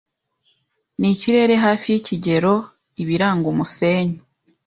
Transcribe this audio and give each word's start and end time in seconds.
nikirere 0.99 1.55
hafi 1.65 1.87
yikigeroibiranga 1.95 3.45
umusenyi 3.53 4.17